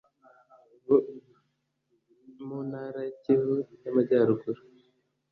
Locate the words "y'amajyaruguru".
3.83-4.61